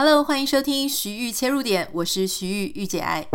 [0.00, 3.26] Hello，欢迎收听徐玉切入点，我是徐玉玉姐爱。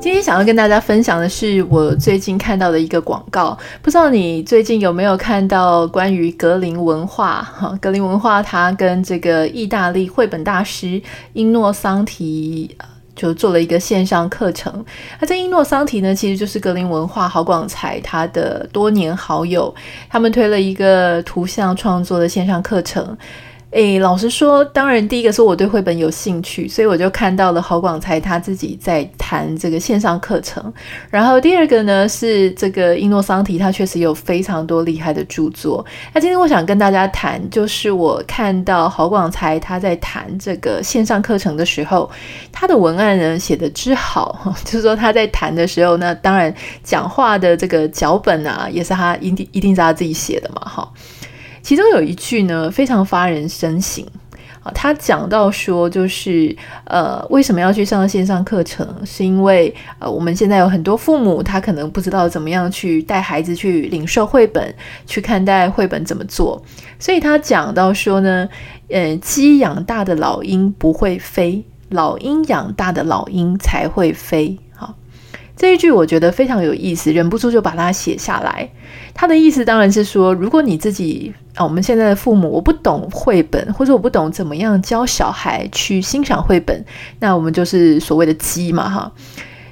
[0.00, 7.40] 今天想要跟大家分享的是我最近看到的一个广告，不知道你最近有没有看到关于格林文化？
[7.56, 11.00] 哈，格林文化它跟这个意大利绘本大师
[11.34, 12.76] 英诺桑提。
[13.14, 14.84] 就做了一个线上课程。
[15.20, 19.74] 那这英诺桑提呢，其实就是格林文化郝广才他的多年好友，
[20.08, 23.16] 他们推了一个图像创作的线上课程。
[23.74, 30.72] 诶，老实说，当然第一个是我对绘本有兴趣，所以我就看到了郝广才他自己在谈这个线上课程。
[31.10, 35.84] 然后第二个呢是这个英诺桑提，他确实有非常多厉害的著作。
[36.12, 42.08] 那今天我想跟大家谈，就是我看到郝广才他在谈这个线上课程的时候，
[42.52, 50.88] 他的文案呢写得之好， 就是说他在谈的时候，那当然讲话的这个脚本啊，也是他一定一定是他自己写的嘛，哈。
[51.64, 54.04] 其中有一句呢，非常发人深省
[54.62, 54.70] 啊。
[54.74, 58.86] 他讲到说，就是呃，为什么要去上线上课程？
[59.06, 64.74] 是因为呃，我们现在有很多父母，他可能不知道怎么样去带孩子去领受绘本，
[65.06, 66.62] 去看待绘本怎么做。
[66.98, 68.46] 所以他讲到说呢，
[68.90, 74.58] 呃，鸡养大的老鹰不会飞，老鹰养大的老鹰才会飞。
[74.76, 74.94] 好，
[75.56, 78.68] 这一句我觉得非常有意思，忍不住就把它写下来。
[79.14, 86.84] 他的意思当然是说，如果你自己啊，我们现在的父母，我不懂绘本，或者我不懂怎么样教小孩去欣赏绘本，
[87.20, 89.12] 那我们就是所谓的鸡嘛，哈。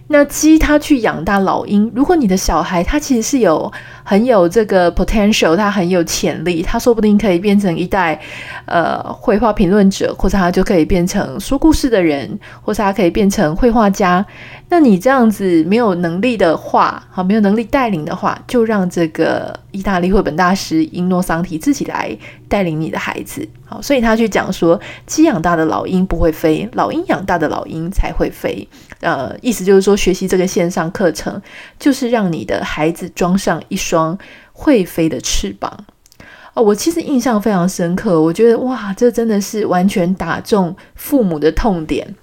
[0.09, 3.73] 那鸡它去养大老鹰，如果你的小孩他其实是有
[4.05, 8.21] 很有这个 potential，他很有潜力，他说不定可以变成一代
[8.67, 14.25] 呃绘画评论者，或者他就可以变成说故事的人，或者他可以变成绘画家。
[14.69, 22.17] 那你这样子没有能力的话，好，没有能力带领的话，就让这个意大利绘本大师英诺桑提自己来
[22.49, 23.47] 带领你的孩子。
[23.67, 28.67] 好，所以他去讲说，鸡养大的老鹰不会飞，老鹰养大的老鹰才会飞。
[29.01, 31.41] 呃，意思就是说，学习这个线上课程，
[31.79, 34.19] 就是让你的孩子装上一双双
[34.55, 35.85] 会飞的翅膀。
[36.55, 42.15] 哦，我其实印象非常深刻，我觉得哇，这真的是完全打中父母的痛点。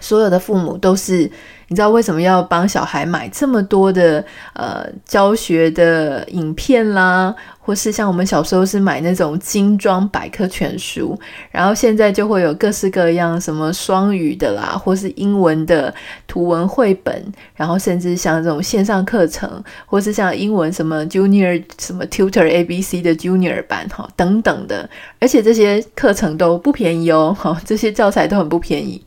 [0.00, 1.30] 所有的父母都是。
[1.68, 4.24] 你知道为什么要帮小孩买这么多的
[4.54, 11.18] 呃教学的影片啦，或是像我们小时候是买那种精装百科全书，
[11.50, 15.94] 然后现在就会有各式各样什么双语的啦，或是英文的
[16.26, 17.24] 图文绘本，
[17.54, 24.88] 然后甚至像这种线上课程，或是像英文什么 Junior 什么 Tutor ABC 的 Junior 版哈等等的，
[25.20, 29.02] 而且这些课程都不便宜哦，哈，这些教材都很不便宜。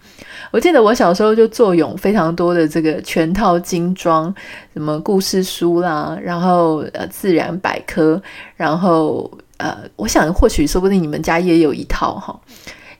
[0.55, 4.33] 我记得我小时候就坐拥非常多的这个全套精装，
[4.71, 8.21] 什么故事书啦，然后呃自然百科，
[8.55, 12.39] 然后呃，我想或许说不定你们家也有一套哈。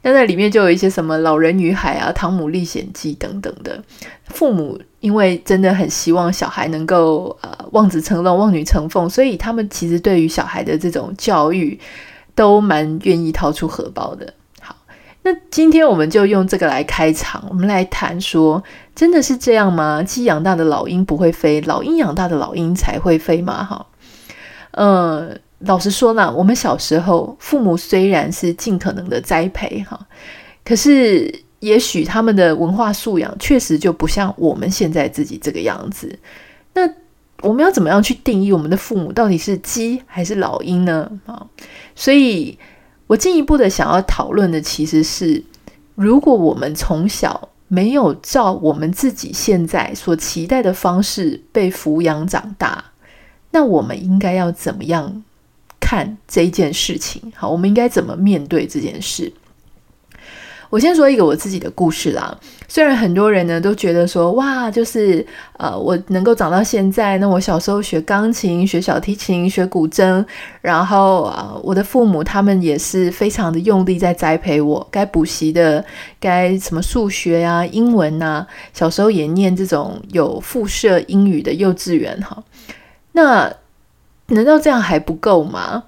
[0.02, 3.82] 那在里面就有一些什么老人与海啊、汤姆历险记等等的。
[4.26, 11.80] 父母因为真的很希望小孩能够呃望子成龙、望女成凤，所以他们其实对于小孩的这种教育
[12.36, 14.34] 都蛮愿意掏出荷包的。
[15.26, 18.64] 那今天我们就用这个来开场，我们来谈说，
[18.94, 20.04] 真的是这样吗？
[20.04, 23.64] 鸡养大的老鹰不会飞，老鹰养大的老鹰才会飞吗？
[23.64, 23.88] 哈，
[24.74, 30.00] 嗯，老实说呢，我们小时候父母虽然是尽可能的栽培哈，
[30.64, 36.20] 可是也许他们的文化素养确实就不像我们现在自己这个样子。
[36.76, 36.88] 那
[37.42, 41.10] 我们要怎么样去定义我们的父母到底是鸡还是老鹰呢？
[41.26, 41.48] 啊，
[41.96, 42.60] 所以。
[43.08, 45.44] 我进一步的想要讨论的其实是，
[45.96, 52.86] 如果我们从小没有照我们自己现在所期待的方式被抚养长大，
[53.52, 55.24] 那我们应该要怎么样
[55.80, 57.32] 看这件事情？
[57.36, 59.32] 好，我们应该怎么面对这件事？
[60.70, 62.38] 我先说一个我自己的故事啦。
[62.68, 65.26] 虽然很多人呢都觉得说，哇，就是
[65.58, 70.26] 呃，我能够长到现在，那我小时候学钢琴、学小提琴、学古筝，
[70.62, 75.86] 然后啊、我的父母他们也是非常的用力在栽培我，该补习的，
[76.20, 82.44] 该什么数学啊、英文啊，小时候也念这种有附设英语的幼稚园哈。
[83.12, 83.54] 那
[84.28, 85.84] 难道这样还不够吗？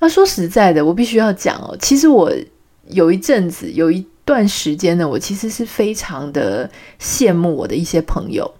[0.00, 2.32] 那说实在的，我必须要讲哦，其实我
[2.88, 4.04] 有一阵子有一。
[4.24, 8.50] 段时间呢，我其实是非常的羡慕我的一些朋友，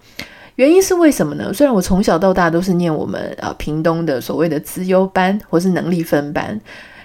[0.56, 1.52] 原因是为什么呢？
[1.52, 6.60] 虽然我从小到大都是念我们啊屏东的所谓的资优班或是能力分班，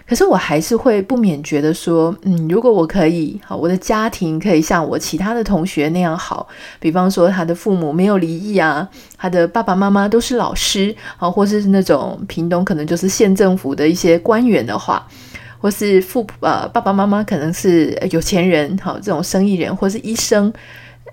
[0.08, 6.48] 可是我还是会不免觉得说，嗯，如果我可以，好，我的家庭可以像我其他的同学那样好，
[6.80, 15.08] 比方说他的父母没有离异啊，他的爸爸妈妈都是老师，啊，或是那种屏东可能就是县政府的一些官员的话，
[15.60, 20.52] 或是父呃爸爸妈妈可能是有钱人，好，这种生意人或是医生。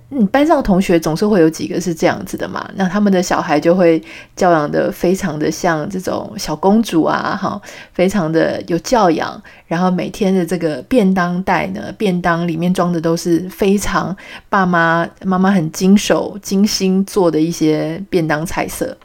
[0.08, 2.64] 你班上的同学总是会有几个是这样子的嘛？
[2.76, 4.00] 那他们的小孩就会
[4.37, 7.60] 教养得非常的像这种小公主啊，哈，
[7.93, 9.43] 非常的有教养。
[9.66, 14.16] 然后每天的这个便当袋呢，便当里面装的都是非常
[14.48, 18.96] 爸妈妈妈很经手精心做的一些便当菜色。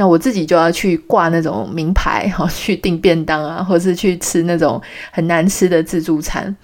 [0.00, 4.80] 那我自己就要去挂那种名牌， 哈，去订便当啊，或是去吃那种
[5.10, 6.56] 很难吃的自助餐。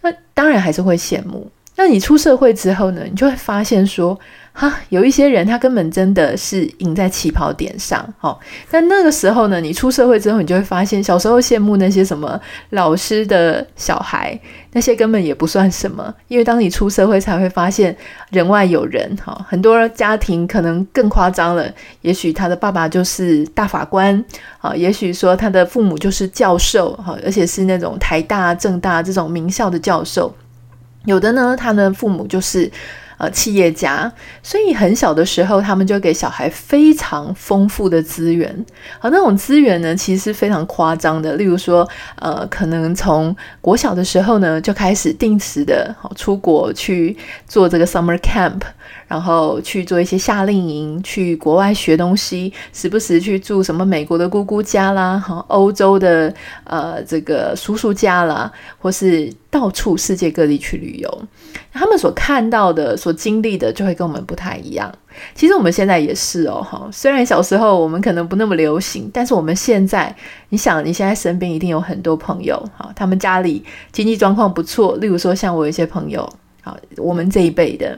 [0.00, 1.46] 那当然还是会羡慕。
[1.76, 4.18] 那你出社会之后呢，你就会发现说，
[4.56, 8.38] 哈，有一些人他根本真的是赢在起跑点上，哦。
[8.70, 12.40] 但那个时候呢，你出社会之后，你就会发现，小时候羡慕那些什么
[12.70, 14.38] 老师的小孩，
[14.70, 17.96] 那些根本也不算什么，因为当你出社会才会发现
[18.30, 19.44] 人外有人，哈。
[19.48, 21.68] 很多家庭可能更夸张了，
[22.02, 24.24] 也许他的爸爸就是大法官，
[24.60, 30.32] 啊，也许说他的父母就是教授，哈，而且是那种台大、政大这种名校的教授。
[31.06, 32.70] 有的呢，他的父母就是
[33.30, 34.12] 企业家，
[34.42, 38.64] 所以很小的时候，他们就给小孩非常丰富的资源。
[39.00, 41.36] 而那种资源呢，其实是非常夸张的。
[41.36, 47.16] 例如说，呃，可能从国小的时候呢，就开始定时的出国去
[47.46, 48.60] 做这个 summer camp。
[49.06, 56.32] 然后去做一些夏令营，去国外学东西，时不时去住什么美国的姑姑家啦，哈，欧洲的
[56.64, 61.22] 呃这个叔叔家啦，或是到处世界各地去旅游。
[61.72, 64.92] 他们所看到的、所经历的，就会跟我们不太一样。
[65.32, 70.12] 其实我们现在也是哦，哈，虽然小时候我们可能不那么流行，但是我们现在，
[70.48, 73.62] 你想，你现在身边一定有很多朋友，哈，他们家里
[73.92, 74.96] 经济状况不错。
[74.96, 76.28] 例如说，像我一些朋友，
[76.62, 77.96] 好，我们这一辈的。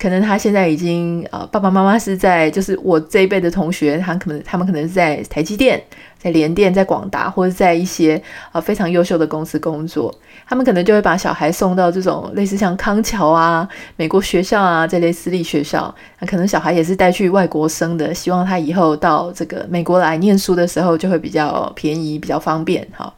[0.00, 5.78] 可能他现在已经呃，爸爸妈妈是在，就是我这一辈的同学，他可能他们可能是在台积电、
[6.18, 8.20] 在联电、在广达，或者在一些
[8.52, 10.14] 呃非常优秀的公司工作。
[10.48, 15.94] 他们可能就会把小孩送到这种类似像康桥啊、美国学校啊这类私立学校。
[16.18, 22.88] 那可能小孩也是带去外国生的，希望他以后到这个美国来念书的时候就会比较便宜、比较方便。
[22.96, 23.12] 哈，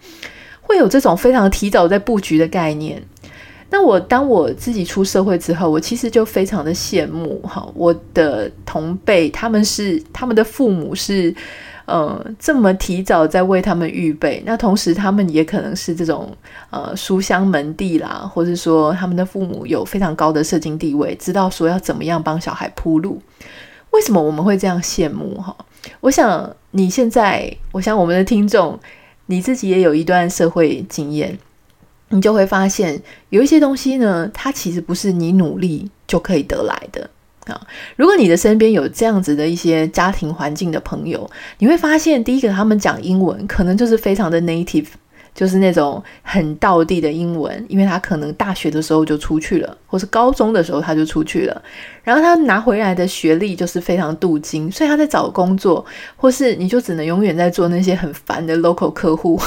[0.60, 3.00] 会有这种非常提早在布局的概念。
[3.72, 11.34] 那我当我自己出社会之后，我其实就非常的羡慕哈，我的同辈他们是他们的父母是，
[11.86, 14.42] 呃，这么提早在为他们预备。
[14.44, 16.30] 那同时他们也可能是这种
[16.68, 23.22] 呃书香门第啦，或者说他们的父母有非常高的社经地位，知道说要怎么样帮小孩铺路。
[23.92, 25.56] 为什么我们会这样羡慕哈？
[26.00, 28.78] 我想你现在，我想我们的听众，
[29.26, 31.38] 你自己也有一段社会经验。
[32.12, 37.10] 你就会发现，有一些东西呢，它其实不是你努力就可以得来的
[37.46, 37.60] 啊。
[37.96, 41.28] 如果你的身边有这样子的一些家庭环境的朋友，
[41.58, 44.86] 你会发现，第一个，他们讲英文可能就是非常的 native。
[45.34, 51.62] 就是那种很道地的英文，因为他可能大学的时候就出去了，或是高中的时候他就出去了，
[52.02, 55.84] 然后他拿回来的学历就是非常镀金，所以他在找工作，
[56.16, 59.40] 或是你就只能永远在做那些很烦的 local 客户，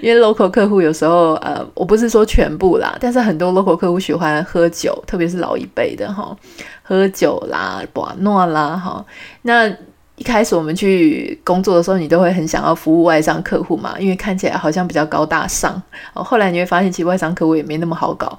[0.00, 6.36] 因为 local 客户有时候呃，我不是说全部啦，但是很多 local 客户喜欢喝酒，特别是老一辈的哈，
[6.82, 9.04] 喝酒啦、玩诺啦哈，
[9.42, 9.70] 那。
[10.20, 15.82] 一开始我们去工作的时候，你都会很想要服务外商客户嘛，因为看起来好像比较高大上。
[16.12, 18.38] 哦，后来你会发现，其实外商客户也没那么好搞。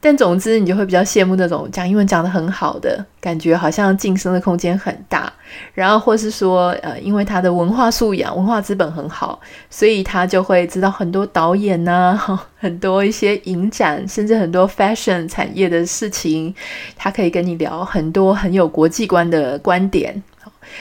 [0.00, 5.30] 但总之，你就会比较羡慕那种讲英文讲得很好的，感觉好像晋升的空间很大。
[5.74, 12.18] 然后或是说，呃，因为他的文化素养、文化资本很好，所以他就会知道很多导演呐，
[12.56, 16.54] 很多一些影展，甚至很多 fashion 产业的事情，
[16.96, 20.22] 他可以跟你聊很多很有国际观的观点。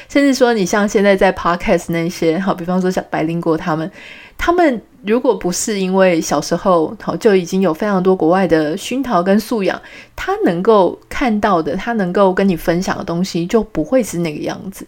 [0.08, 3.92] 甚至说，你像现在在 podcast 那些，好，比方说像白灵果他们，
[4.38, 9.80] 他们如果不是因为小时候好就已经有非常多国外的熏陶跟素养，
[10.16, 14.86] 他能够看到的，他能够跟你分享的东西就不会是那个样子。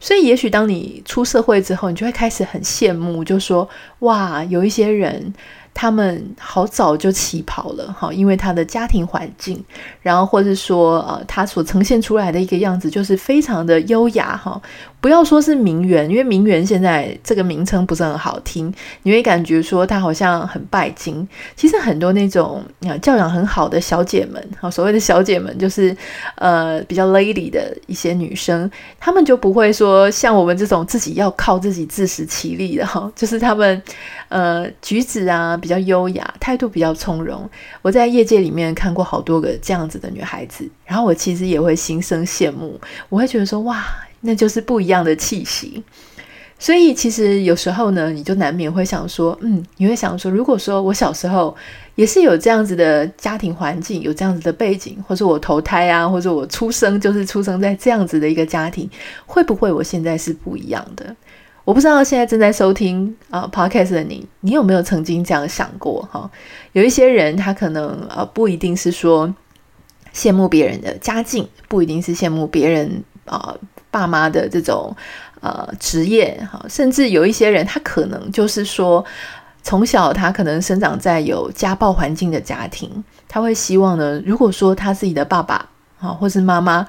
[0.00, 3.68] 所以，也许当你出社会之后，你就会开始很羡慕，就说
[4.00, 5.32] 哇，有一些人。
[5.74, 9.62] 他们好早就起跑了哈，因为他的家庭环境，
[10.00, 14.62] 然后或者说呃，他所呈现出来的一个样子就是非常的优雅哈。
[15.04, 21.28] 不要说是名媛，因为名媛现在这个名称不是很好听，你会感觉说她好像很拜金。
[21.54, 22.64] 其实很多那种
[23.02, 25.94] 教养很好的小姐们，哈，所谓的小姐们就是
[26.36, 33.82] 呃比较 lady 的一些女生，她们就不会说像我们这种自己要靠自己自食其力的哈，就是她们
[34.30, 37.46] 呃举止啊比较优雅，态度比较从容。
[37.82, 42.80] 我在业界里面看过好多个这样子的女孩子，然后我其实也会心生羡慕，
[43.10, 43.84] 我会觉得说哇，
[44.24, 45.84] 那就是不一样的气息。
[46.58, 51.54] 所以其实有时候呢，你就难免会想说，嗯，你会想说，如果说我小时候
[51.96, 58.88] 也是有这样子的家庭环境，有这样子的背景，或者我投胎啊，或者我出生就是出生在这样子的一个家庭，
[59.26, 61.14] 会不会我现在是不一样的？
[61.64, 66.08] 我不知道现在正在收听啊 Podcast 的你，你有没有曾经这样想过？
[66.10, 66.30] 哈，
[66.72, 69.34] 有一些人他可能啊不一定是说
[70.14, 73.54] 羡慕别人的家境，不一定是羡慕别人啊
[73.94, 74.94] 爸妈的这种。
[75.44, 79.04] 呃，职业哈，甚至有一些人，他可能就是说，
[79.62, 85.68] 从小他可能生长在有家暴环境的家庭，他会希望呢，如果说他自己的爸爸
[86.00, 86.86] 啊，或是妈妈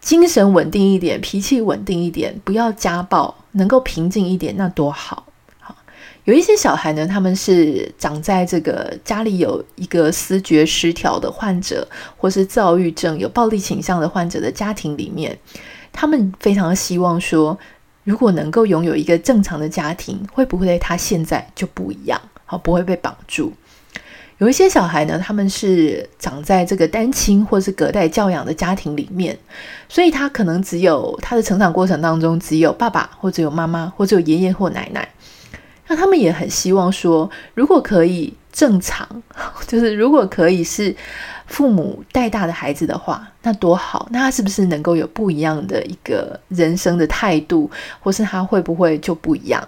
[0.00, 5.26] 精神稳定一点，脾气稳定一点，不要家暴，能够平静一点，那多好。
[5.58, 5.74] 好，
[6.22, 15.36] 有一些小孩呢，他们是长在这个家里有一个思觉失调的患者，或是躁郁症、有暴力倾向的患者的家庭里面。
[15.92, 17.58] 他们非常希望说，
[18.04, 22.20] 如果能够拥有一个正常的家庭，会不会他现在就不一样？
[22.44, 23.52] 好，不会被绑住。
[24.38, 29.38] 有一些小孩呢，他们是长在这个单亲或是隔代教养的家庭里面，
[29.88, 35.08] 所以他可能只有他的成长过程当中只有爸爸，或者有妈妈，或者有爷爷或奶奶。
[35.86, 39.08] 那他们也很希望说，如果可以正常，
[39.66, 40.94] 就是如果可以是。
[41.48, 44.08] 父母带大的孩子的话，那多好！
[44.10, 49.62] 那他是不是能够有不一样的一个人生的态度，或是他会不会就不一样？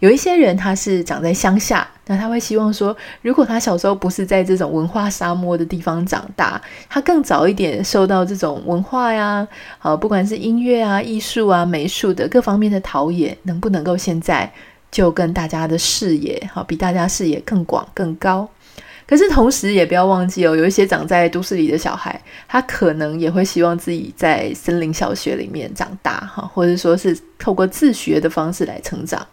[0.00, 9.46] 有一些人他是长在乡下，那他会希望说，如果他小时候不是在这种文化沙漠的地方长大，他更早一点受到这种文化呀，
[9.78, 14.52] 啊，不管是音乐啊、艺术啊、美术的各方面的陶冶，能不能够现在
[14.94, 18.48] 就跟大家的视野，好，比大家视野更广更高？
[19.08, 29.26] 可是同时也不要忘记哦，有一些长在都市里的小孩，他可能也会希望自己在森林小学里面长大哈，或者说是透过自学的方式来成长。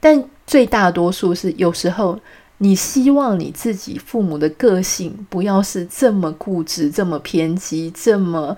[0.00, 2.18] 但最大多数是有时候
[2.58, 8.56] 你希望你自己父母的个性不要是这么固执、这么偏激、这么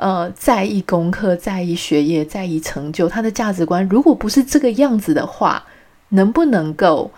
[0.00, 5.64] 呃在意功课、在意学业、在意成就，他的价值观如果不是这个样子的话，
[6.08, 7.12] 能不能够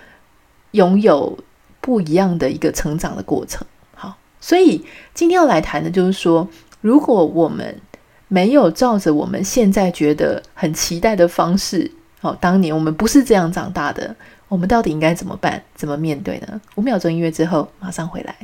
[0.73, 1.39] 拥有？
[1.85, 6.49] 不一样的一个成长的过程，好，所以今天要来谈的就是说，
[6.81, 7.77] 如果我们
[8.29, 14.15] 没有照着我们现在觉得很期待的方式，好，当年我们不是这样长大的，
[14.47, 15.61] 我们到底应该怎么办？
[15.75, 16.61] 怎么面对呢？
[16.77, 18.37] 五秒钟音乐之后，马上回来。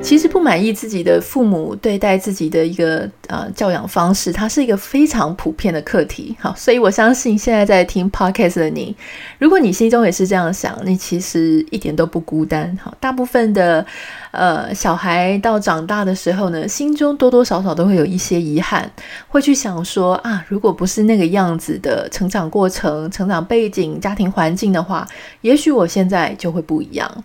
[0.00, 6.34] 其实不满意自己的父母对待自己的一个呃教养方式，它是一个非常普遍的课题。
[6.40, 8.96] 好，所以我相信现在在听 Podcast 的你，
[9.38, 12.74] 如果你心中也是这样想，你其实一点都不孤单。
[12.82, 13.84] 好，大部分的
[14.30, 18.90] 呃小孩到长大的时候呢，心中多多少少都会有一些遗憾，
[19.28, 25.06] 会去想说啊，如果不是那个样子的成长过程、成长背景、家庭环境的话，
[25.42, 27.24] 也许我现在就会不一样。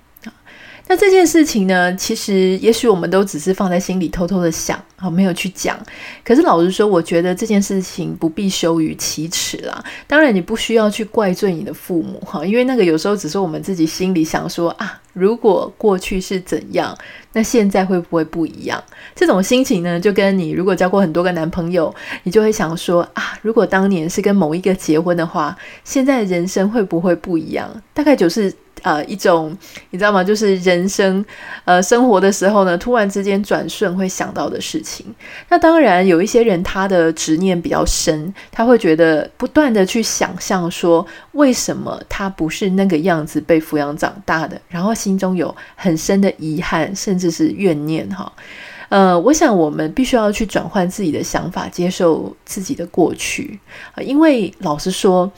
[0.86, 5.80] 那这件事情呢，其实也许我们都只是放在心里偷偷的想，好，没有去讲。
[6.26, 9.84] 可是老实说，我觉得这件事情不必羞于启齿啦。
[10.06, 16.96] 当然，你不需要去怪罪你的父母，哈，因为那个有时候只是我们自己心里想说啊，如果过去是怎样，
[17.32, 18.84] 那现在会不会不一样？
[19.16, 27.82] 这种心情呢，就跟你如果交过很多个男朋友，你就会想说啊，如果当年是跟某一个结婚的话，现在人生会不会不一样？
[27.94, 28.54] 大概就是。
[28.84, 29.58] 呃，一种
[29.92, 30.22] 你知道吗？
[30.24, 31.24] 就是人生，
[31.64, 35.06] 呃，生活的时候呢，突然之间转瞬会想到的事情。
[35.48, 48.30] 那当然，有一些人他的执念比较深，他会觉得不断的去想象说，为什么他不是那个样子被抚养长大的，然后心中有很深的遗憾，甚至是怨念哈。
[48.90, 53.58] 呃，我想我们必须要去转换自己的想法，接受自己的过去，
[54.02, 55.32] 因为老实说。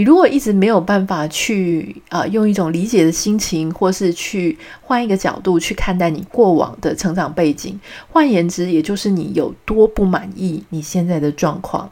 [0.00, 7.78] 你如果一直没有办法去啊、用一种理解的心情，或是去换一个角度去看待你过往的成长背景，
[8.08, 11.90] 换言之，也就是你有多不满意你现在的状况。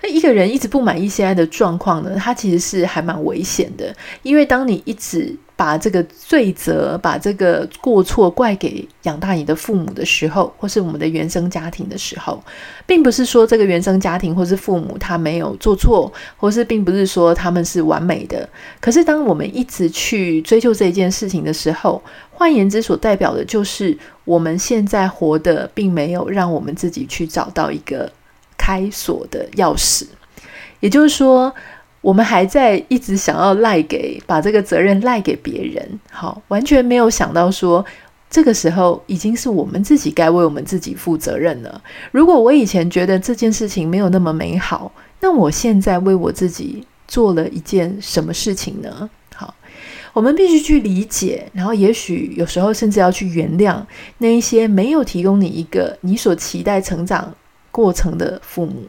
[0.00, 3.92] 那一个人一直不满意现在的状况呢，他其实是还蛮危险的，
[4.22, 12.42] 因为当你一直把这个罪责、把这个过错怪给养大你的父母的时候，或是我们的原生家庭的时候，
[12.86, 18.48] 并不是说这个原生家庭或是父母他没有做错，或是并不是说他们是完美的。
[18.80, 28.10] 可是当我们一直去追究这件事情的时候，换言之，所代表的就是我们现在活的并没有让我们自己去找到一个
[28.56, 30.06] 开锁的钥匙，
[30.80, 31.54] 也就是说。
[32.00, 37.84] 我们还在一直想要赖给，把这个责任赖给别人，好，完全没有想到说，
[38.30, 41.82] 这个时候已经是我们自己该为我们自己负责任了。
[42.10, 44.90] 如果我以前觉得这件事情没有那么美好，
[45.20, 49.10] 那我现在为我自己做了一件什么事情呢？
[49.34, 49.54] 好，
[50.14, 53.78] 我们必须去理解，然后也许有时候甚至要去原谅
[54.18, 57.34] 那一些没有提供你一个你所期待成长
[57.70, 58.84] 过程的父母。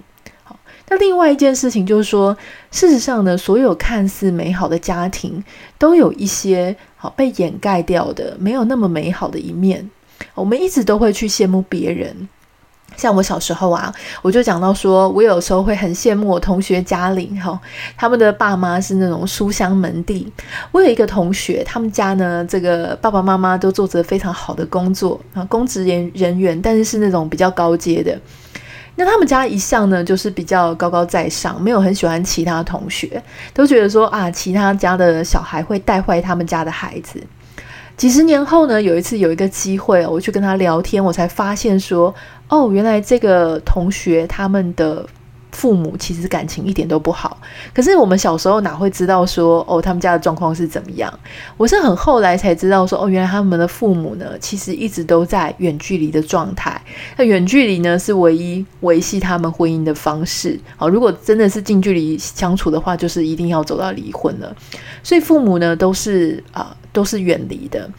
[0.91, 2.35] 那另外一件事情就是说，
[2.69, 5.41] 事实上呢，所有看似美好的家庭，
[5.77, 9.89] 都有一些好被掩盖掉的，没有那么美好的一面。
[10.35, 12.27] 我们一直都会去羡慕别人，
[12.97, 17.57] 像我小时候啊，我就讲到说，我有时候会很羡慕我同学家里哈，
[17.95, 20.29] 他们的爸妈是那种书香门第。
[20.73, 28.19] 我有一个同学，他们家呢，这个爸爸妈妈都做着非常好的工作啊，公职人人员，但是是那种比较高阶的。
[28.95, 33.21] 那他们家一向呢，就是比较高高在上，没有很喜欢其他同学，
[33.53, 37.21] 都觉得说啊，其他家的小孩会带坏他们家的孩子。
[37.95, 42.13] 几十年后呢，有一次有一个机会，我去跟他聊天，我才发现说，
[42.49, 45.05] 哦，原来这个同学他们的。
[45.51, 47.37] 父母其实感情一点都不好，
[47.73, 51.13] 可是我们小时候哪会知道说哦，他们家的状况是怎么样？
[51.57, 56.81] 我是很后来才知道说哦，原来他们的父母呢，其实一直都在远距离的状态。
[57.17, 60.59] 那远距离呢，是唯一维系他们婚姻的方式。
[60.77, 64.55] 好，如果真的是近距离相处的话，就是一定要走到离婚了。
[65.03, 67.89] 所以父母呢，都是啊、都是远离的。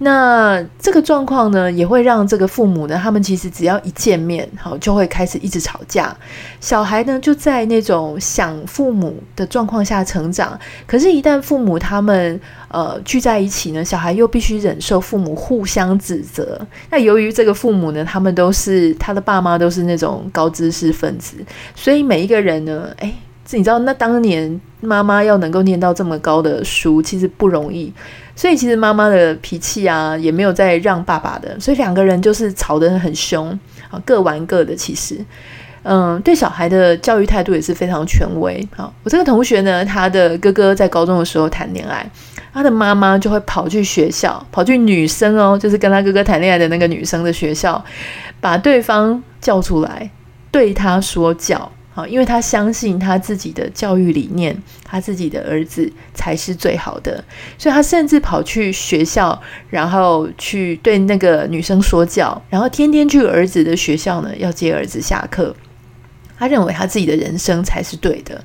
[0.00, 6.16] 那这个状况呢，也会让这个父母呢，他们其实只要一见面，好，就会开始一直吵架。
[6.60, 10.56] 小孩呢，就在那种想父母的状况下成长。
[10.86, 16.60] 可是，一旦父母他们呃聚在一起呢，小孩又必须忍受父母互相指责。
[16.90, 21.34] 那由于这个父母呢，他们都是他的爸妈都是那种高知识分子，
[21.74, 23.12] 所以每一个人呢，诶，
[23.50, 27.92] 你知道，那当年妈妈要能够念到这么高的书，其实不容易。
[28.38, 33.48] 所以其实妈妈的脾气啊，也没有在让爸爸的，所以两个人就是吵得很凶
[33.90, 34.76] 啊，各玩各的。
[34.76, 35.18] 其实，
[35.82, 38.64] 嗯，对小孩的教育态度也是非常权威。
[38.76, 42.08] 好，我这个同学呢，他的哥哥在高中的时候谈恋爱，
[42.54, 47.84] 他的妈妈就会跑去学校，跑去女生哦，就是跟他哥哥谈恋爱的那个女生的学校，
[48.40, 50.08] 把对方叫出来，
[50.52, 51.68] 对他说教。
[52.06, 57.24] 因为他相信他自己的教育理念，他自己的儿子才是最好的，
[57.56, 65.54] 所以他甚至跑去学校，然后去对那个女生说教，然后天天去儿子的学校呢，要接儿子下课。
[66.38, 68.40] 他认为他自己的人生才是对的。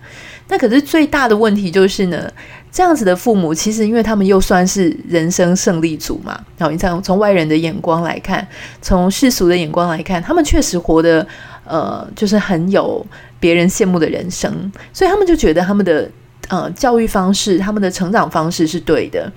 [0.47, 2.27] 那可是最大的问题就是呢，
[2.71, 6.33] 这样子的父母，其实因为他们又算是人生胜利组嘛。
[6.57, 8.45] 然后你从从外人的眼光来看，
[8.81, 11.25] 从世俗的眼光来看，他们确实活得
[11.65, 13.05] 呃，就是很有。
[13.43, 16.09] 别人羡慕的人生，所以他们就觉得他们的
[16.47, 19.29] 呃教育方式、他们的成长方式是对的。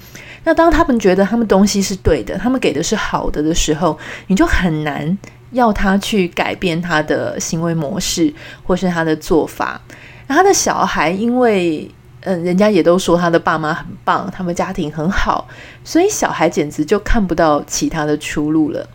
[0.44, 5.18] 那当他们觉得他们东西是对的，他们给的是好的的时候，你就很难
[5.50, 9.80] 要他去改变他的行为模式或是他的做法。
[10.28, 11.90] 那他的小孩，因为
[12.20, 15.48] 嗯、人家也都说他的爸妈很棒，他们家庭很好，
[15.82, 18.86] 所以小孩简直就看不到其他的出路了。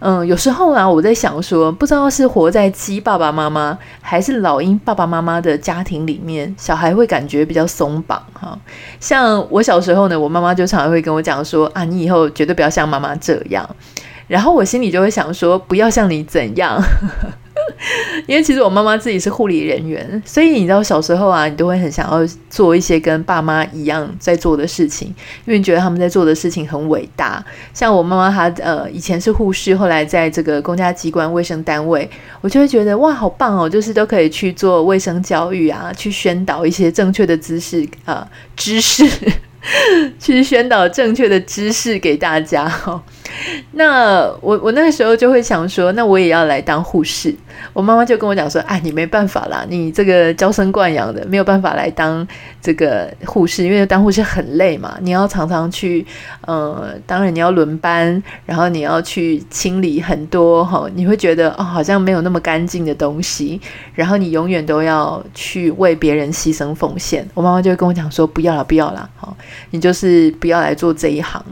[0.00, 8.58] 嗯，有时候啊，我在想说，不知道是活在鸡爸爸妈妈还是老鹰爸爸妈妈的家庭里面，小孩会感觉比较松绑哈。
[8.98, 13.68] 像我小时候呢，我妈妈就常常会跟我讲说啊，你以后绝对不要像妈妈这样。
[14.26, 16.80] 然后我心里就会想说，不要像你怎样。
[18.26, 25.08] 因为其实我妈妈自己是护理人员，所以你知道小时候啊，你都会很想要做一些跟爸妈一样在做的事情，
[25.46, 27.44] 因为觉得他们在做的事情很伟大。
[27.72, 32.08] 像我妈妈她呃以前是护士，后来在这个公家机关卫生单位，
[32.40, 39.04] 我就会觉得哇好棒哦，就是都可以去做卫生教育啊，去宣导一些正确的知识啊、知识，
[40.18, 43.02] 去宣导正确的知识给大家哈。
[43.72, 47.34] 那我我那个时候就会想说，那我也要来当护士。
[47.72, 52.26] 我妈妈就跟我讲说，哎，你没办法啦，你这个娇生惯养的，没有办法来当
[52.60, 56.04] 这个护士，因为当护士很累嘛，你要常常去，
[56.46, 63.60] 呃，当然你要轮班，然后你要去清理很多哈，你会觉得哦，好像没有那么干净的东西，
[63.94, 67.28] 然后你永远都要去为别人牺牲奉献。
[67.34, 69.36] 我妈妈就跟我讲说，不要啦，不要啦，好，
[69.70, 71.44] 你就是不要来做这一行。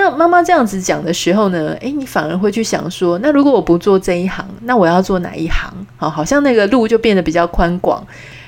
[0.00, 5.70] 那妈妈这样子讲的时候呢，诶，你反而会去想说，那如果我不做这一行，那我要做哪一行？
[5.98, 8.02] 好，好像那个路就变得比较宽广。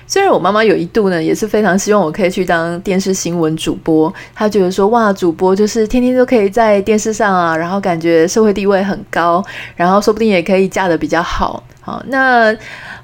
[0.07, 9.45] 虽然我妈妈有一度呢，也是非常希望我可以去当电视新闻主播，她觉得说，哇，主播就是天天都可以在电视上啊，然后感觉社会地位很高，
[9.77, 11.63] 然后说不定也可以嫁得比较好。
[11.83, 12.57] 好，那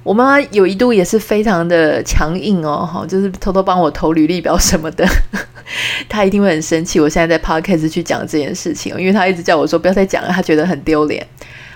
[0.08, 5.06] 我妈妈有一度也是非常的强硬哦，哈，就是偷偷帮我投履历表什么的。
[6.08, 11.26] 她一定会很生气，我现在在 podcast 去讲这件事情，因为她一直叫我说不要再讲了，她觉得很丢脸。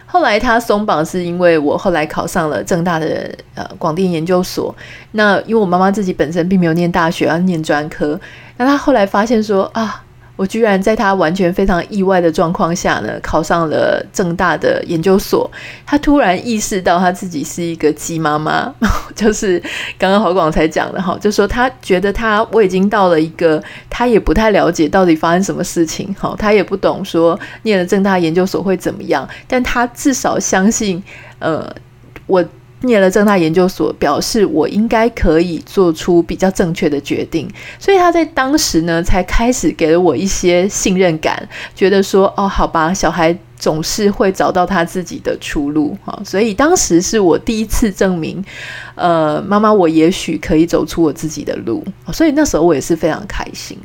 [0.06, 4.74] 后来她松绑是因为我后来考上了正大的呃广电研究所，
[5.10, 8.18] 那因为我妈妈自己本身并没有念大学，要念专科，
[8.56, 10.02] 那她后来发现说啊。
[10.34, 15.48] 我居然在他完全非常意外的状况下呢，考上了政大的研究所。
[15.86, 18.74] 他突然意识到他自己是一个鸡妈妈，
[19.14, 19.62] 就是
[19.98, 31.02] 刚刚郝广才讲的哈，就说他觉得他我已经到了一个他也不太了解到底发生什么事情，哈，他也不懂说念了政大研究所会怎么样，但他至少相信，
[31.38, 31.70] 呃，
[32.26, 32.44] 我。
[32.82, 48.44] 念了正大研究所，表示我应该可以做出比较正确的决定，所以他在当时呢，才开始给了我一些信任感，觉得说，哦，好吧，小孩总是会找到他自己的出路，哈，所以当时是我第一次证明，
[48.94, 53.78] 呃，妈妈，我也许可以走出我自己的路，所以那时候我也是非常开心，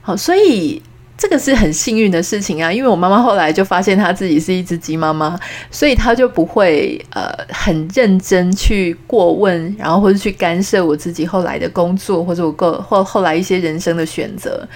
[0.00, 0.82] 好，所以。
[1.22, 5.38] 这个是很幸运的事情啊，因为我妈妈后来就发现她自己是一只鸡妈妈，
[5.70, 14.66] 所以她就不会呃很认真去过问，然后或者去干涉我自己后来的工作，或者我个或后来一些人生的选择。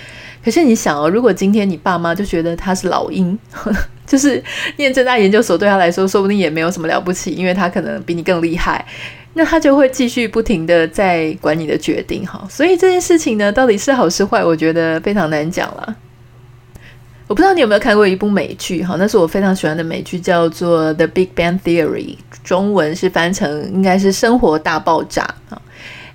[0.45, 3.37] 可是你想哦，如果今天你爸妈就觉得他是老鹰，
[4.07, 4.41] 就是
[4.77, 8.87] 念正大研究所对他来说说不定也没有什么了不起，因为他可能比你更厉害，
[9.35, 12.47] 那他就会继续不停的在管你的决定哈。
[12.49, 15.97] 所以这件事情呢，到底是好是坏，我觉得非常难讲了。
[17.29, 25.23] 我不知道你有没有看过一部美剧，哈，那是我非常喜欢的美剧，叫做《The Big Bang Theory》，中文是翻成应该是《生活大爆炸》
[25.55, 25.61] 啊。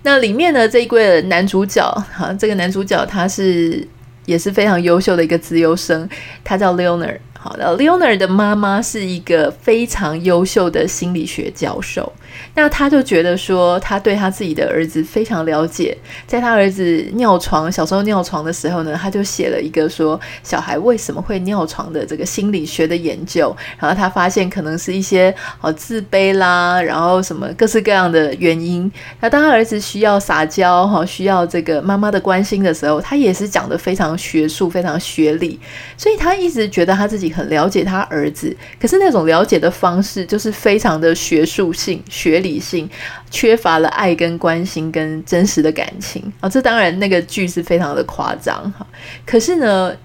[0.04, 3.86] 那里面呢，这一位男主角，哈，这个男主角他是
[4.26, 6.08] 也是非常优秀的一个资优生，
[6.46, 7.18] 他叫 Leonard。
[7.44, 12.14] 好的，Leonard 的妈妈是一个非常优秀的心理学教授。
[12.54, 15.98] 那他就觉得说，他对他自己的儿子非常了解。
[16.28, 23.54] 在他儿子尿床，小时候尿床的时候呢，他就写了一个说小孩为什么会尿床的这个心理学的研究。
[23.80, 28.90] 然后他发现可能是一些哦自卑啦，然后什么各式各样的原因。
[29.20, 35.60] 那当他儿子需要撒娇哈，需要这个妈妈的关心的时候，他也是讲的非常学术、非常学理。
[35.98, 37.31] 所以他一直觉得他自己。
[37.32, 42.90] 很了解他儿子，可是那种了解的方式就是非常的学术性、学理性，
[43.30, 48.86] 缺乏了爱跟关心跟真实的感情啊、这当然那个剧是非常的夸张哈。
[49.26, 49.96] 可是呢，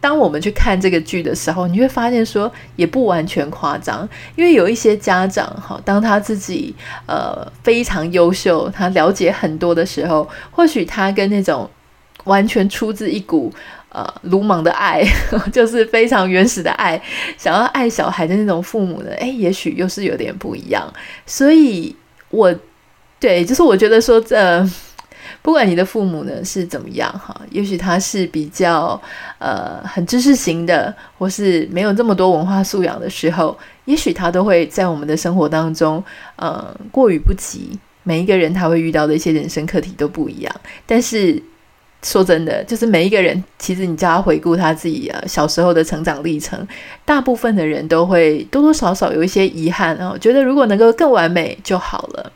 [0.00, 6.74] 当我们去看这个剧的时候，你会发现说也不完全夸张，因为有一些家长哈，当他自己
[7.06, 11.68] 呃非常优秀，他了解很多的时候，或许他跟那种
[12.24, 13.52] 完全出自一股。
[13.92, 15.02] 呃，鲁莽的爱
[15.52, 17.00] 就是非常原始的爱，
[17.36, 20.88] 想要爱小孩的那种父母呢，诶，也许又是有点不一样。
[21.26, 21.94] 所以
[22.30, 22.54] 我，
[23.18, 24.64] 对，就是我觉得说，这
[25.42, 29.00] 不管你的父母呢是怎么样哈，也许他是比较
[29.38, 36.00] 呃很知识型的，或是没有这么多文化素养的时候，也许他都会在我们的生活当中，
[36.36, 37.76] 呃，过犹不及。
[38.04, 40.54] 每一个人他会遇到的一些人生课题都不一样，
[40.86, 41.42] 但是。
[42.02, 46.66] 说真的，就是每一个人，其实你叫他回顾他自己啊小时候的成长历程，
[47.04, 52.32] 大部分的人都会多多少少有一些遗憾啊，觉得如果能够更完美就好了。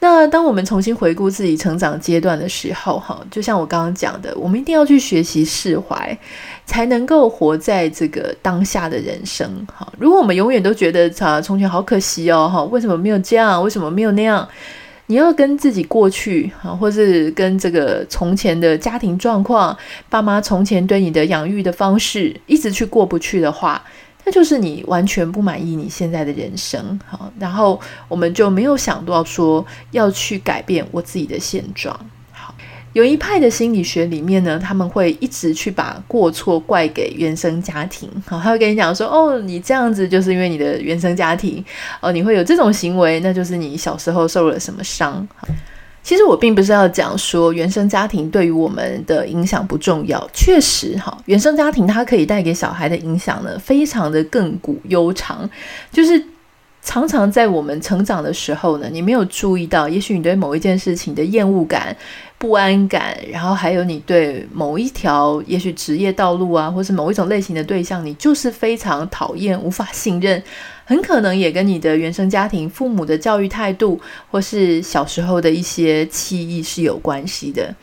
[0.00, 6.16] 那当我们重新回顾自己成长阶段的时候，哈，就像我刚刚讲的，我们一定要去学习释怀，
[6.66, 9.66] 才能够活在这个当下的人生。
[9.74, 13.60] 哈，如果我们永远都觉得啊，从前好可惜哦，哈，为什么没有这样？
[13.60, 14.48] 为什么没有那样？
[15.10, 19.76] 你要跟自己过去啊，或是跟这个从前的家庭状况、
[20.10, 23.82] 爸妈从前对你的养育的方式，一直去过不去的话，
[24.26, 27.00] 那就是你完全不满意你现在的人生。
[27.06, 31.98] 好，然后我们就没有想到说要去改变我自己的现状。
[32.98, 38.10] 有一派的心理学里面呢，他们会一直去把过错怪给原生家庭。
[38.26, 41.64] 好，他会跟你讲说：“哦，你这样子就是因为你的原生家庭，
[42.00, 45.24] 哦，你会有这种行为，那就是你小时候受了什么伤。”
[46.02, 55.48] 其实我并不是要讲说原生家庭对于我们的影响不重要，确实哈，原生家庭它可以带给小孩的影响呢，非常的亘古悠长，
[55.92, 56.20] 就是。
[56.80, 61.94] 常常在我们成长的时候呢，你没有注意到，也许你对某一件事情的厌恶感、
[62.38, 70.40] 不安感，然后还有你对某一条也许职业道路啊，或是某一种类型的对象，你就是非常讨厌、无法信任，
[70.84, 77.74] 很可能也跟你的原生家庭、父母的教育态度，或是小时候的一些记忆是有关系的。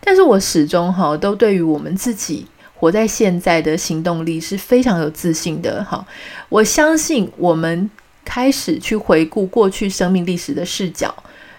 [0.00, 6.06] 但是我始终哈，都对于我们自己活在现在的行动力是非常有自信的哈。
[6.48, 7.90] 我相信我们。
[8.24, 11.14] 开始去回顾过去生命历史的视角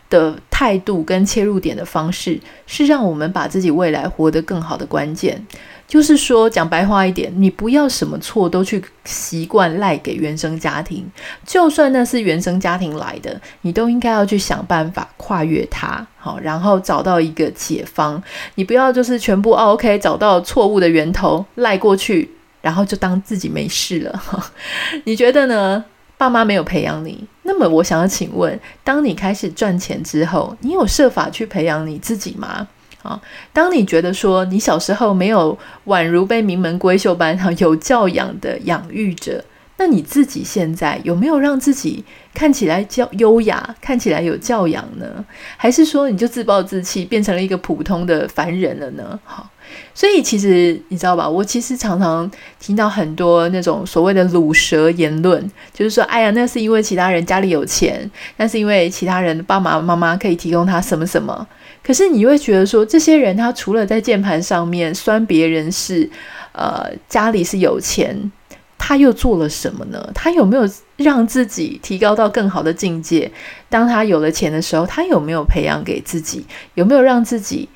[0.09, 5.45] 的态度跟切入点的方式，是让我们把自己未来活得更好的关键。
[5.87, 11.03] 就是说，讲白话一点，你不要什么错都去习惯赖给原生家庭，
[11.43, 18.21] 就算那是原生家庭来的，你都应该要去想办法跨越它，好，然后找到一个解方。
[18.53, 22.29] 你不要就是全部，哦，OK，找到错误的源头赖过去，
[22.61, 24.23] 然后就当自己没事了。
[25.05, 25.83] 你觉得呢？
[26.19, 32.67] 爸妈没有培养你，那么我想要请问，当你开始赚钱之后，你有设法去培养你自己吗？
[33.01, 33.19] 啊，
[33.51, 35.57] 当你觉得说你小时候没有
[35.87, 39.43] 宛如被名门闺秀般有教养的养育者，
[39.77, 42.03] 那你自己现在有没有让自己
[42.35, 45.25] 看起来较优雅，看起来有教养呢？
[45.57, 49.19] 还是说你就自暴自弃，变成了一个普通的凡人了呢？
[49.23, 49.49] 好。
[49.93, 51.27] 所以其实你知道吧？
[51.27, 52.29] 我其实常常
[52.59, 61.47] 听到很多那种所谓的鲁蛇言论，就是说，哎呀，那是因为其他人家里有钱，那是因为其他人爸爸妈妈可以提供他什么什么。
[61.83, 66.09] 可是你会觉得说，这些人他除了在键盘上面酸别人是，
[66.51, 68.31] 呃，家里是有钱，
[68.77, 70.09] 他又做了什么呢？
[70.13, 73.31] 他有没有让自己提高到更好的境界？
[73.69, 76.45] 当他有了钱的时候，他有没有培养给自己？
[76.73, 77.67] 有没有让自己？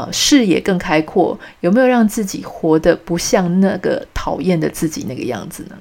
[0.00, 5.76] 呃，视野更开阔，有没有让自己活得不像那个讨厌的自己那个样子呢？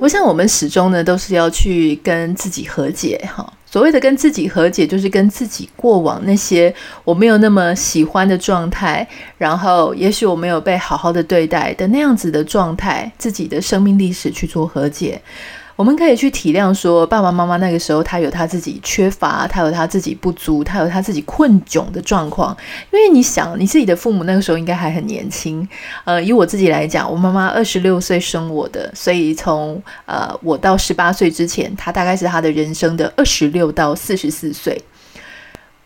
[0.00, 3.52] 我想，我们始终呢都是要去跟自己和解，哈。
[3.72, 9.08] 所谓的跟自己和解，就是跟自己过往那些我没有那么喜欢的状态，
[9.38, 15.18] 然后也许我没有被好好的对待的那样子的状态，自己的生命历史去做和解。
[15.76, 22.56] 我们可以去体谅说，爸爸妈妈那个时候他有他自己缺乏，他有他自己不足，他有他自己困窘的状况。
[22.92, 25.66] 因为你想，你自己的父母那个时候应该还很年轻。
[26.04, 34.80] 呃，以我自己来讲，我妈妈二十六岁生我的，所以从呃我到十八岁之前，她大概是她的人生的二十六到四十四岁。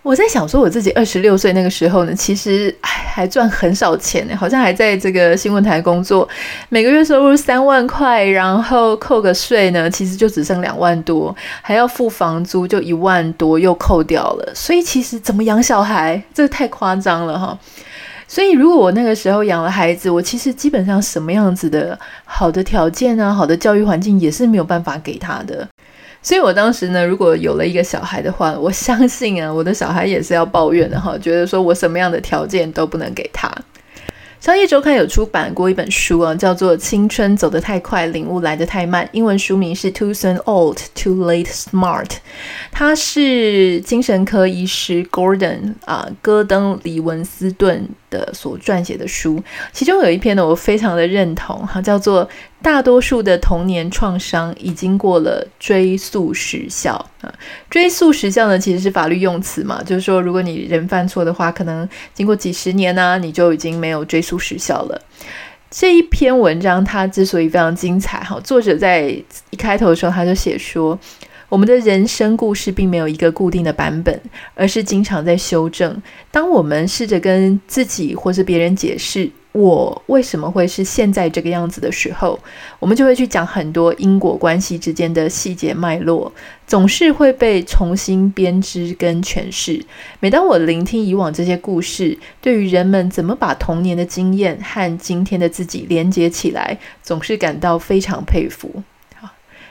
[0.07, 6.29] 我在想说，我自己二十六岁那个时候呢，其实还赚很少钱呢，好像还在这个新闻台工作，
[6.69, 14.53] 每个月收入三万块，然后扣个税呢，其实就只剩两万多，还要付房租就一万多，又扣掉了。
[14.55, 17.59] 所以其实怎么养小孩，这太夸张了哈。
[18.29, 25.67] 所以如果我那个时候养了孩子，我其实基本上什么样子的好的条件啊，好的教育环境也是没有办法给他的。
[26.27, 33.49] 所以我当时呢，如果有了一个小孩的话，我相信啊，我的小孩也是要抱怨的哈，觉得说我什么样的条件都不能给他。
[34.41, 42.07] 商业周刊有出版过一本书啊，叫做《青春走得太快，领悟来得太慢》，英文书名是《Too Soon Old, Too Late Smart》。
[42.73, 49.43] 他是精神科医师 Gordon 啊，戈登·李文斯顿的所撰写的书，
[49.73, 52.25] 其中有一篇呢，我非常的认同哈，叫做
[52.63, 56.93] 《大多数的童年创伤已经过了追溯时效》
[57.27, 57.35] 啊。
[57.69, 65.01] 追溯时效呢，其实是法律用词嘛，就是说，如果你人犯错的话，可能经过几十年呢、你就已经没有追溯时效了。
[65.71, 69.03] 这一篇文章它之所以非常精彩哈，作者在
[69.51, 70.99] 一开头的时候他就写说。
[71.49, 74.21] 我们的人生故事并没有一个固定的版本，
[74.55, 76.03] 而是经常在修正。
[76.31, 82.39] 当我们试着跟自己或是别人解释我为什么会是现在这个样子的时候，
[82.79, 86.31] 我们就会去讲很多因果关系之间的细节脉络，
[86.67, 89.83] 总是会被重新编织跟诠释。
[90.21, 98.83] 每当我聆听以往这些故事，对于人们怎么把童年的经验和今天的自己连接起来，总是感到非常佩服。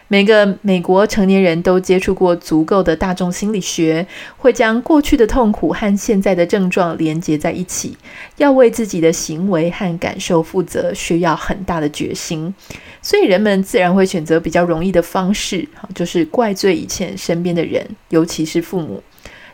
[0.08, 4.06] 每个美国成年人都接触过足够的大众心理学，
[4.38, 7.98] 会将过去的痛苦和现在的症状连接在一起。
[8.38, 12.54] 要为自己的行为和感受负责，需要很大的决心。
[13.02, 19.02] 所以人们自然会选择比较容易的方式，就是怪罪以前身边的人，尤其是父母，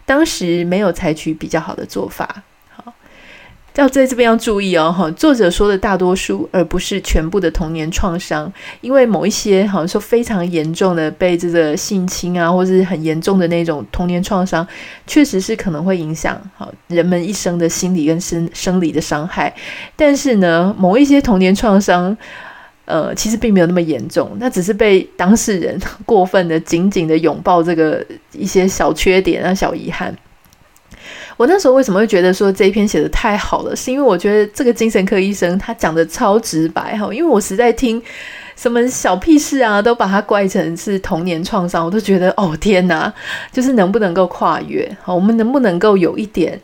[0.05, 2.43] 当时没有采取比较好的做法。
[3.75, 14.67] 要在这边要注意哦，哈，作者说的大多数，而不是全部的童年创伤，因为某一些好像说非常严重的被这个性侵啊，或是很严重的那种童年创伤，
[15.07, 19.53] 确实是可能会影响好人们一生的心理跟生生理的伤害。
[19.95, 22.15] 但是呢，某一些童年创伤，
[22.83, 30.13] 呃，其实并没有那么严重，那只是被当事人过分的紧紧的拥抱这个一些小缺点啊、小遗憾。
[31.41, 33.75] 我那时候为什么会觉得说这一篇写的太好了？
[33.75, 37.99] 是因为我觉得这个精神科医生他讲的超直白哈，因为我实在听
[38.55, 43.11] 什么小屁事啊，都把它怪成是童年创伤，我都觉得哦天哪，
[43.51, 44.87] 就是能不能够跨越？
[45.01, 46.61] 好，我们能不能够有一点？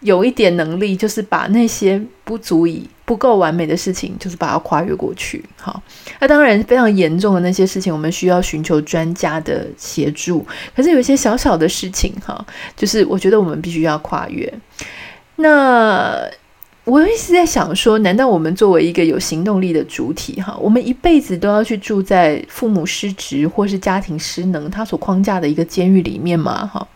[0.00, 5.44] 有一点能力，就是把那些不足以、不够完美的事情，就是把它跨越过去。
[5.56, 5.82] 好，
[6.20, 10.46] 那当然非常严重的那些事情，我们需要寻求专家的协助。
[10.76, 14.52] 可是有一些小小的事情，哈，就是我觉得我们必须要跨越。
[15.36, 16.20] 那
[16.84, 26.64] 我一直在想说，难道我们作为一个有行动力的主体，哈，我们一辈子都要去住在父母失职或是家庭失能他所框架的一个监狱里面吗？
[26.72, 26.86] 哈？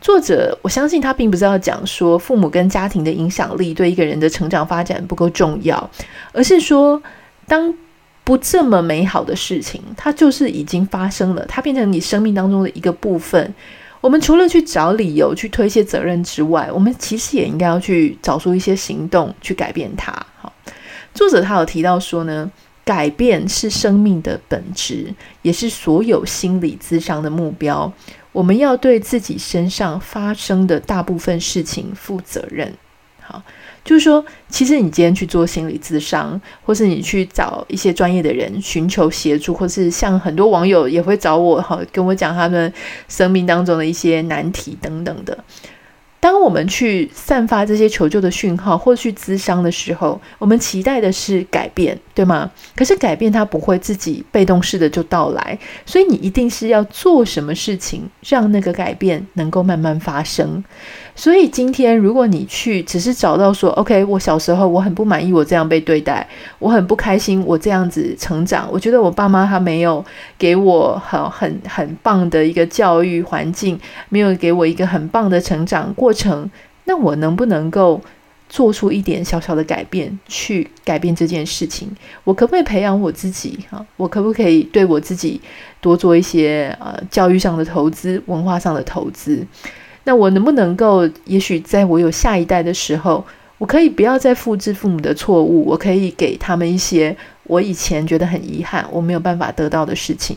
[0.00, 5.90] 作者，我相信他并不是要讲说父母跟家庭的影响力对一个人的成长发展不够重要，
[6.32, 7.02] 而是说，
[7.46, 7.74] 当
[8.22, 13.54] 不这么美好的事情，它就是已经发生了，它变成你生命当中的一个部分。
[14.00, 20.12] 我们除了去找理由去推卸责任之外，我们其实也应该要去找出一些行动去改变它。
[20.40, 20.52] 好，
[21.12, 22.48] 作者他有提到说呢，
[22.84, 27.92] 改变是生命的本质，也是所有心理咨商的目标。
[28.32, 32.72] 我们要对自己身上发生的大部分事情负责任。
[33.20, 33.42] 好，
[33.84, 42.72] 就是说，其实你今天去做心理咨商，或是你去找一些专业的人寻求协助，或是像很多网友也会找我，好，跟我讲他们
[43.08, 45.36] 生命当中的一些难题等等的。
[46.20, 52.50] 当我们去散发这些求救的讯号，或去咨商的时候，我们期待的是改变，对吗？
[52.74, 60.62] 可是改变它不会自己被动式的就到来，所以你一定是要做什么事情，让那个改变能够慢慢发生。
[61.18, 66.24] 所以今天，如果你去只是找到说，OK，我小时候我很不满意我这样被对待，
[66.60, 70.02] 我很不开心我这样子成长，我觉得我爸妈他没有
[70.38, 73.76] 给我很很很棒的一个教育环境，
[74.10, 76.48] 没有给我一个很棒的成长过程，
[76.84, 78.00] 那我能不能够
[78.48, 81.88] 做出一点小小的改变，去改变这件事情？
[82.22, 83.58] 我可不可以培养我自己？
[83.68, 85.40] 哈，我可不可以对我自己
[85.80, 89.44] 多做一些呃教育上的投资，文化上的投资？
[90.08, 93.22] 那我能不能够，也许在我有下一代的时候，
[93.58, 100.34] 我可以不要再复制父母的错误，我可以给他们一些我以前觉得很遗憾，我没有办法得到的事情。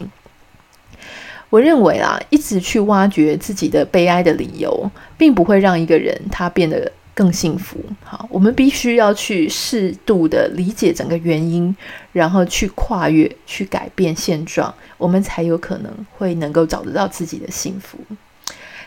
[1.49, 7.79] 我认为啊，一直去挖掘自己的悲哀的理由，并不会让一个人他变得更幸福。
[8.03, 11.73] 好，我们必须要去适度的理解整个原因，
[12.12, 17.97] 然后去跨越，去改变现状，我们才有可能会能够找得到自己的幸福。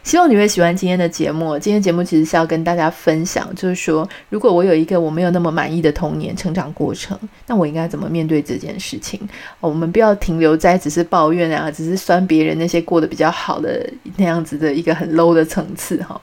[0.05, 1.59] 希望你会喜欢今天的节目。
[1.59, 9.19] 今天节目其实是要跟大家分享，就是说，如果我有一个我没有那么满意的童年成长过程，那我应该怎么面对这件事情？
[9.61, 16.21] 我们不要停留在只是抱怨啊，只是酸别人那些过得比较好的那样子的一个很 low 的层次哈。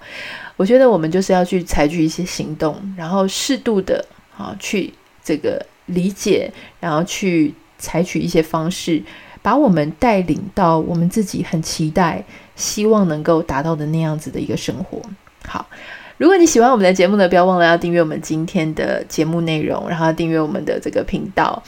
[0.57, 4.05] 我觉得我们就是要去采取一些行动，然后适度的
[4.37, 9.01] 啊去这个理解，然后去采取一些方式，
[9.41, 12.23] 把我们带领到我们自己很期待。
[12.61, 15.01] 希望能够达到的那样子的一个生活。
[15.45, 15.65] 好，
[16.17, 21.61] 如果你喜欢我们的节目呢，不要忘了要订阅我们今天的节目内容，然后订阅我们的这个频道。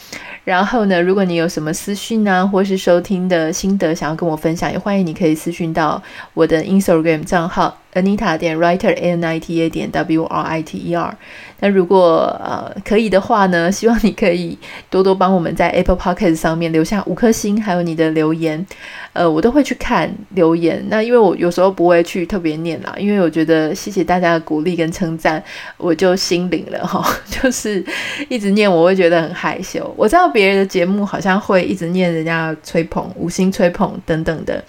[0.43, 6.01] 然后呢，如果你有什么私讯啊，或是收听的心得想要跟我分享，也欢迎你可以私讯到
[6.34, 10.77] 我的 Instagram 账号 Anita 点 Writer A N I T A 点 W R I T
[10.77, 11.17] E R。
[11.63, 14.58] 那如果呃可以的话呢， 希望你可以
[14.89, 18.65] 多多帮我们在 Apple Podcast 上面留下五颗星，还有你的留言，
[19.13, 20.84] 呃，我都会去看留言。
[20.89, 25.41] 那因为我有时候不会去特别念啦，因为我觉得谢谢大家的鼓励跟称赞，
[25.78, 27.02] 我就心领了哈。
[27.32, 27.82] 就是
[28.28, 29.89] 一直念我会觉得很害羞。
[29.95, 34.62] 我知道别人的节目好像会一直念人家吹捧、五星吹捧等等的，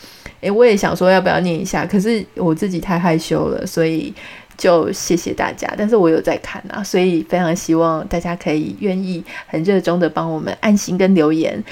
[0.42, 4.14] 诶，我也想说要不要念一下，可是我自己太害羞了，所以。
[4.56, 11.62] 就谢谢大家，但是我有在看啊，所以非常希望大家可以愿意很热衷的帮我们按心跟留言。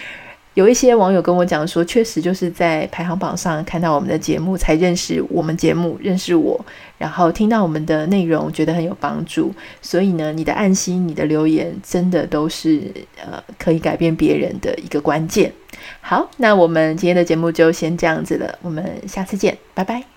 [0.55, 6.63] 有一些网友跟我讲说，确实就是在排行榜上看到我们的节目，才认识我们节目，认识我，
[6.99, 9.51] 然后听到我们的内容，觉得很有帮助。
[9.81, 12.83] 所以呢，你的按心、你的留言，真的都是
[13.25, 15.51] 呃可以改变别人的一个关键。
[16.03, 20.12] 好，那我们今天的节目就先这样子了，我们下次见，拜拜。